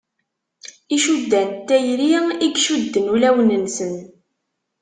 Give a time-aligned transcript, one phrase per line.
[0.95, 3.93] Icuddan n tayri i icudden ulawen-nsen.